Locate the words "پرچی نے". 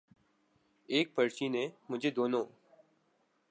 1.15-1.67